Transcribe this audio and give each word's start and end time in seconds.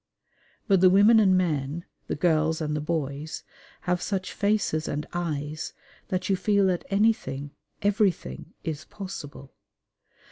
But 0.67 0.81
the 0.81 0.89
women 0.89 1.19
and 1.19 1.37
men, 1.37 1.85
the 2.07 2.15
girls 2.15 2.59
and 2.59 2.75
the 2.75 2.81
boys, 2.81 3.43
have 3.81 4.01
such 4.01 4.33
faces 4.33 4.87
and 4.87 5.05
eyes 5.13 5.73
that 6.07 6.27
you 6.27 6.35
feel 6.35 6.65
that 6.73 6.85
anything, 6.89 7.51
everything, 7.83 8.55
is 8.63 8.83
possible. 8.83 9.53